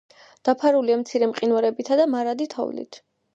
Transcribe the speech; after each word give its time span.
დაფარულია 0.47 0.97
მცირე 1.01 1.27
მყინვარებითა 1.33 1.99
და 2.01 2.09
მარადი 2.15 2.49
თოვლით. 2.57 3.01